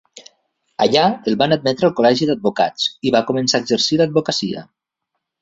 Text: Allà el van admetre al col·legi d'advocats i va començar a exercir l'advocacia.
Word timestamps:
Allà 0.85 1.03
el 1.31 1.37
van 1.41 1.53
admetre 1.57 1.87
al 1.89 1.93
col·legi 1.99 2.29
d'advocats 2.31 2.89
i 3.09 3.13
va 3.17 3.23
començar 3.29 3.61
a 3.61 3.67
exercir 3.67 4.01
l'advocacia. 4.01 4.67